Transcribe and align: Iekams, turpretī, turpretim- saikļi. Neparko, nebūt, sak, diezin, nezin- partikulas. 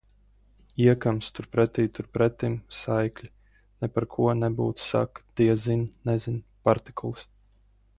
Iekams, 0.85 1.29
turpretī, 1.39 1.85
turpretim- 1.99 2.57
saikļi. 2.79 3.31
Neparko, 3.85 4.29
nebūt, 4.43 4.85
sak, 4.89 5.25
diezin, 5.43 5.89
nezin- 6.13 6.45
partikulas. 6.69 7.29